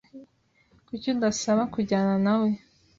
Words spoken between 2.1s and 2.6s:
nawe?